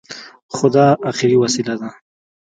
خو 0.53 0.65
دا 0.75 0.85
اخري 1.11 1.35
وسيله 1.43 1.73
ده. 1.81 1.89